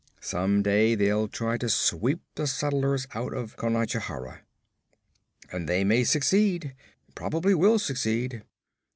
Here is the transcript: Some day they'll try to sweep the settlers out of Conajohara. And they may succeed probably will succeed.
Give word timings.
Some 0.19 0.63
day 0.63 0.95
they'll 0.95 1.27
try 1.27 1.57
to 1.59 1.69
sweep 1.69 2.21
the 2.33 2.47
settlers 2.47 3.05
out 3.13 3.35
of 3.35 3.55
Conajohara. 3.55 4.39
And 5.51 5.69
they 5.69 5.83
may 5.83 6.03
succeed 6.03 6.73
probably 7.13 7.53
will 7.53 7.77
succeed. 7.77 8.41